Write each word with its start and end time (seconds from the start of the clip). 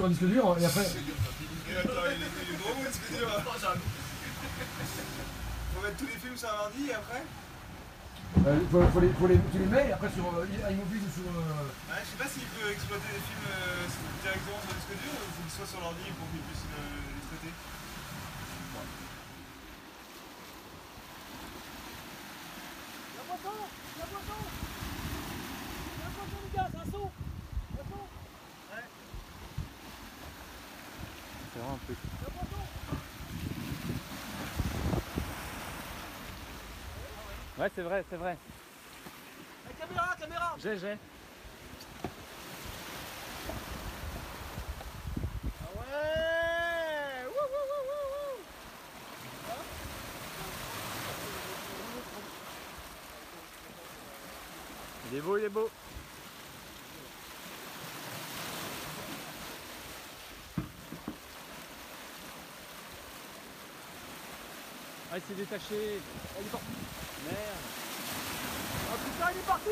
sur 0.00 0.06
un 0.06 0.12
disque 0.16 0.24
dur, 0.32 0.56
et 0.58 0.64
après. 0.64 0.84
Faut 5.74 5.82
mettre 5.82 5.96
tous 5.98 6.06
les 6.06 6.16
films 6.16 6.36
sur 6.36 6.48
un 6.48 6.58
ordi 6.64 6.88
et 6.88 6.94
après 6.94 7.22
Euh, 8.46 8.60
faut, 8.72 8.80
faut 8.94 9.00
les, 9.00 9.12
faut 9.12 9.26
les, 9.26 9.36
tu 9.52 9.58
les 9.58 9.66
mets, 9.66 9.88
et 9.88 9.92
après 9.92 10.08
sur 10.08 10.24
euh, 10.24 10.46
iMovie 10.48 11.02
ou 11.04 11.10
sur. 11.12 11.28
euh, 11.28 11.68
Ouais, 11.92 12.00
Je 12.00 12.08
sais 12.10 12.16
pas 12.16 12.28
s'il 12.32 12.46
peut 12.56 12.70
exploiter 12.72 13.10
les 13.12 13.20
films 13.28 13.48
euh, 13.52 13.84
directement 14.24 14.60
sur 14.64 14.72
le 14.72 14.78
disque 14.80 14.96
dur 15.04 15.12
ou 15.12 15.28
faut 15.36 15.42
qu'il 15.44 15.52
soit 15.52 15.68
sur 15.68 15.80
l'ordi 15.84 16.08
pour 16.16 16.26
qu'il 16.32 16.40
puisse 16.48 16.64
euh, 16.64 16.80
les 16.80 17.24
traiter. 17.28 17.52
La 23.16 23.22
boisson 23.28 23.56
La 24.00 24.06
boisson 24.08 24.40
La 26.00 26.08
boisson, 26.14 26.38
les 26.40 26.50
gars, 26.56 26.68
c'est 26.72 26.80
un 26.80 26.88
saut 26.90 27.10
Boisson 27.74 28.02
C'est 31.52 31.58
vraiment 31.58 31.74
un 31.74 31.78
peu. 31.78 31.80
La 31.80 31.80
boisson 31.80 31.88
Ouais, 37.60 37.70
c'est 37.74 37.82
vrai, 37.82 38.02
c'est 38.08 38.16
vrai. 38.16 38.38
La 39.66 39.86
caméra, 39.86 40.16
caméra 40.18 40.56
J'ai, 40.62 40.78
j'ai. 40.78 40.96
Ah 45.44 45.66
ouais 45.76 47.26
Wouh, 47.26 47.34
wouh, 47.34 47.66
wouh, 47.68 47.84
wouh, 47.90 48.08
wouh. 48.14 48.40
Il 55.12 55.18
est 55.18 55.20
beau, 55.20 55.36
il 55.36 55.44
est 55.44 55.48
beau. 55.50 55.68
Ah, 65.12 65.16
il 65.16 65.22
s'est 65.22 65.34
détaché. 65.34 66.00
Elle 66.38 66.46
est 66.46 66.50
partie 66.50 66.66
Merde. 67.26 67.66
Ah 68.92 68.96
putain, 69.04 69.30
il 69.32 69.38
est 69.38 69.46
parti 69.46 69.70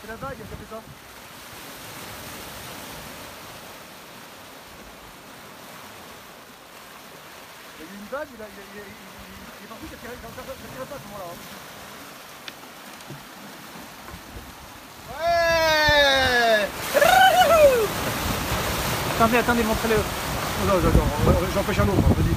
C'est 0.00 0.08
la 0.08 0.16
vague 0.16 0.30
a 0.30 0.44
fait 0.44 0.70
ça. 0.70 0.80
Il 7.78 7.84
y 7.84 7.88
a 7.88 7.92
eu 7.92 7.96
une 7.98 8.06
vague, 8.10 8.28
il, 8.34 8.42
a, 8.42 8.46
il, 8.46 8.60
a, 8.60 8.64
il, 8.74 8.80
a, 8.80 8.84
il, 8.86 8.92
il 9.60 9.64
est 9.64 9.68
parti, 9.68 9.84
ça 9.90 9.96
tirait, 10.00 10.16
ça, 10.22 10.28
ça, 10.30 10.42
ça 10.46 10.52
tirait 10.72 10.86
pas 10.86 10.94
à 10.94 10.98
ce 10.98 11.04
moment-là. 11.08 11.24
hein. 11.32 11.36
Attendez, 19.16 19.38
attendez, 19.38 19.62
montrez-le. 19.64 20.25
Non, 20.64 20.74
non, 20.74 20.80
non, 20.80 21.32
non, 21.32 21.46
j'empêche 21.54 21.78
un 21.78 21.88
autre, 21.88 22.00
vas-y. 22.00 22.34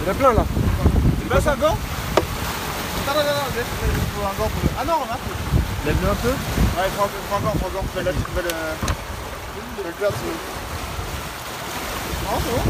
Il 0.00 0.06
y 0.06 0.08
en 0.08 0.10
a 0.10 0.14
plein 0.14 0.32
là. 0.32 0.44
Tu 1.20 1.28
passes 1.28 1.46
un 1.46 1.56
gant? 1.56 1.76
Attends, 3.06 3.20
attends, 3.20 3.20
attends, 3.20 3.64
faut 4.14 4.26
un 4.26 4.34
gant 4.38 4.48
pour 4.48 4.62
le. 4.62 4.68
Ah 4.78 4.84
non, 4.84 4.94
on 5.00 5.04
a 5.04 5.16
fait. 5.16 5.86
Lève-le 5.86 6.08
un 6.10 6.14
peu. 6.16 6.28
Ouais, 6.28 6.86
il 6.86 6.92
faut 6.96 7.04
un, 7.04 7.08
faut 7.08 7.36
un 7.36 7.40
gant, 7.40 7.54
faut 7.58 7.66
un 7.66 7.74
gant. 7.74 7.84
Fais 7.94 8.02
la 8.02 8.12
petite 8.12 8.34
belle. 8.34 8.44
Je 9.78 9.82
vais 9.82 9.88
le 9.88 9.94
faire 9.94 10.10
dessus. 10.10 10.36
Non, 12.24 12.36
c'est 12.44 12.52
bon 12.52 12.62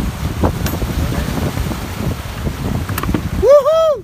Wouhou 3.42 4.02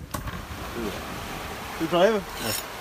Tu 1.79 1.85
t'arrives 1.87 2.21
Allez. 2.43 2.74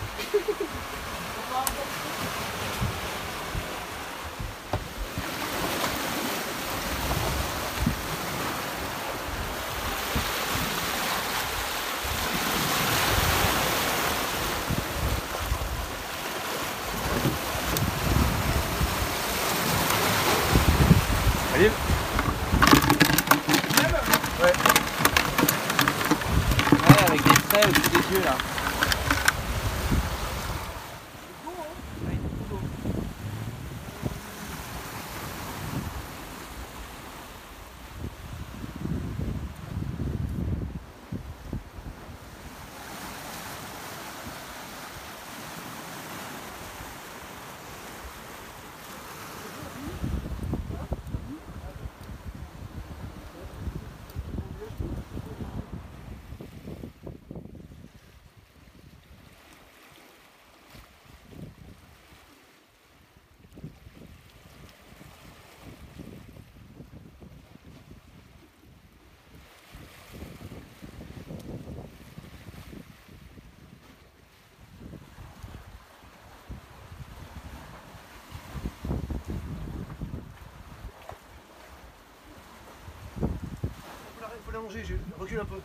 Je 84.70 84.94
recule 85.20 85.40
un 85.40 85.46
peu. 85.46 85.56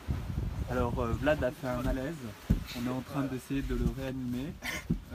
Alors 0.71 0.99
euh, 1.01 1.13
Vlad 1.21 1.43
a 1.45 1.51
fait 1.51 1.67
un 1.69 1.83
malaise. 1.83 2.15
On 2.77 2.87
est 2.87 2.91
en 2.93 3.01
train 3.01 3.23
d'essayer 3.23 3.63
de 3.63 3.75
le 3.75 3.87
réanimer. 3.99 4.53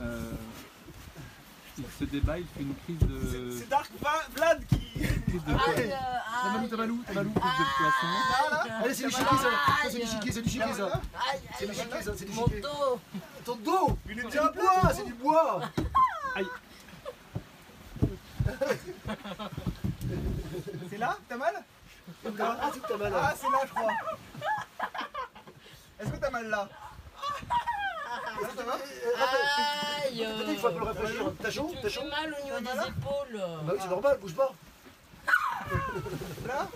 euh, 0.00 0.32
il 1.78 1.84
se 1.98 2.04
débat, 2.04 2.38
il 2.38 2.46
fait 2.46 2.62
une 2.62 2.74
crise 2.84 2.98
de. 3.08 3.50
C'est 3.58 3.68
Dark 3.68 3.90
Va- 4.00 4.24
Vlad 4.34 4.64
qui. 4.66 4.76
crise 5.00 5.44
de, 5.44 5.52
Allez, 5.52 5.92
Aïe, 5.92 5.98
Tamalou, 6.42 6.68
Tamalou, 6.68 7.02
Tamalou. 7.06 7.30
crise 7.30 7.52
de 7.52 7.64
poisson. 7.78 8.72
Allez, 8.82 8.94
c'est 8.94 9.04
du 9.06 9.10
chiquet 9.10 9.24
ça. 9.24 9.36
Ça, 9.42 9.90
C'est 9.90 9.98
du 10.00 10.06
chiquet, 10.06 10.32
c'est 10.32 10.42
du 10.42 10.48
chiquet 10.50 10.72
ça. 10.76 10.86
aïe, 11.32 11.40
C'est 11.58 11.64
du 11.66 11.70
aïe, 11.72 11.78
chiquet 11.78 12.02
ça, 12.02 12.12
c'est 12.16 12.24
du 12.24 12.32
mon 12.32 12.44
chiquet. 12.46 12.60
dos. 12.60 13.00
Ton 13.44 13.56
dos 13.56 13.98
Il 14.08 14.18
est 14.18 14.22
C'est 14.22 14.28
déjà 14.28 14.48
du 14.48 14.58
bois, 14.58 14.92
c'est 14.94 15.04
du 15.04 15.14
bois 15.14 15.60
C'est 20.90 20.98
là 20.98 21.16
T'as 21.28 21.36
mal? 21.36 21.54
Ah, 22.26 22.70
c'est 22.72 22.80
que 22.80 22.88
t'as 22.88 22.96
mal. 22.96 23.12
Ah, 23.16 23.34
c'est 23.36 23.50
là, 23.50 23.58
je 23.66 23.70
crois. 23.74 23.92
Est-ce 26.00 26.10
que 26.10 26.16
t'as 26.16 26.30
mal 26.30 26.48
là 26.48 26.68
Est-ce 28.40 28.48
que 28.48 28.56
ça 28.56 28.62
va 28.64 28.72
Aïe. 30.04 30.18
Peut-être 30.18 30.46
qu'il 30.46 30.58
faut 30.58 30.66
un 30.68 30.72
peu 30.72 30.78
le 30.78 30.84
rafraîchir. 30.84 31.32
T'as 31.42 31.50
chaud 31.50 31.74
T'as 31.82 31.88
chaud 31.88 32.04
mal 32.08 32.34
au 32.40 32.44
niveau 32.44 32.60
des 32.60 32.88
épaules. 32.88 33.40
Bah 33.64 33.72
oui, 33.72 33.78
c'est 33.80 33.88
normal, 33.88 34.18
bouge 34.20 34.34
pas. 34.34 34.52
Là 36.46 36.68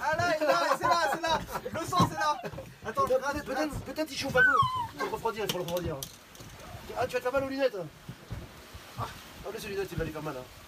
Ah 0.00 0.16
là, 0.16 0.36
il 0.38 0.42
est 0.42 0.46
là, 0.46 0.60
c'est 0.78 0.84
là, 0.84 1.10
c'est 1.12 1.20
là 1.22 1.40
Le 1.80 1.86
sang, 1.86 2.08
c'est 2.10 2.18
là 2.18 2.36
Attends, 2.86 3.06
je 3.06 3.40
Peut-être, 3.42 3.80
peut-être 3.80 4.10
il 4.12 4.16
chauffe 4.18 4.36
un 4.36 4.40
peu. 4.40 4.56
Il 4.94 4.98
faut 5.00 5.06
le 5.06 5.12
refroidir, 5.12 5.44
il 5.44 5.52
faut 5.52 5.58
le 5.58 5.64
refroidir. 5.64 5.96
Ah, 6.98 7.06
tu 7.06 7.12
vas 7.14 7.18
te 7.18 7.22
faire 7.24 7.32
mal 7.32 7.44
aux 7.44 7.48
lunettes. 7.48 7.76
Ah, 8.98 9.06
les 9.52 9.68
lunettes, 9.68 9.88
il 9.92 9.98
va 9.98 10.04
les 10.04 10.10
faire 10.10 10.22
mal. 10.22 10.34
hein. 10.36 10.67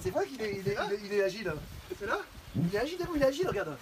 C'est 0.00 0.10
vrai 0.10 0.26
qu'il 0.26 0.40
est, 0.42 0.60
il 0.60 0.68
est, 0.68 0.76
il 0.86 0.92
est, 0.92 1.00
il 1.06 1.12
est 1.14 1.22
agile. 1.22 1.52
C'est 1.98 2.06
là 2.06 2.18
Il 2.54 2.74
est 2.74 2.78
agile, 2.78 2.98
il 3.14 3.22
est 3.22 3.26
agile, 3.26 3.48
regarde. 3.48 3.76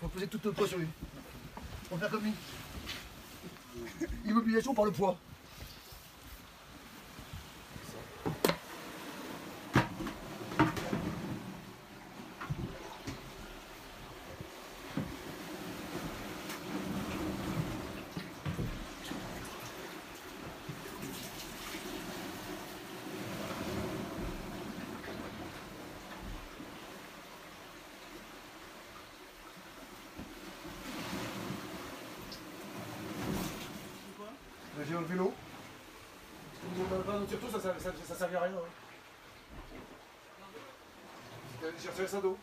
Faut 0.00 0.08
poser 0.08 0.26
tout 0.26 0.40
le 0.44 0.52
poids 0.52 0.66
sur 0.66 0.78
lui. 0.78 0.86
On 1.90 1.96
va 1.96 2.00
faire 2.02 2.10
comme 2.10 2.24
lui. 2.24 2.34
Immobilisation 4.26 4.74
par 4.74 4.84
le 4.84 4.92
poids. 4.92 5.18
Là, 34.78 34.84
J'ai 34.88 34.94
enlevé 34.94 35.16
l'eau. 35.16 35.34
Surtout, 37.28 37.50
ça, 37.50 37.74
ça 37.78 38.14
servait 38.14 38.36
à 38.36 38.40
rien. 38.40 38.52
J'ai 41.60 41.88
retiré 41.88 42.08
ça 42.08 42.20
d'eau. 42.20 42.38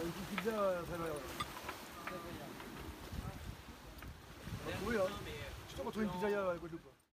Une 0.00 0.10
petite 0.10 0.26
pizza, 0.36 0.50
euh, 0.58 0.82
très 0.82 0.98
bien. 0.98 1.12
Oui, 4.86 4.96
hein. 4.96 5.10
Je 5.70 5.74
te 5.76 5.82
retrouve 5.86 6.02
une 6.02 6.08
pizzeria 6.10 6.50
à 6.50 6.54
Guadeloupe. 6.54 6.91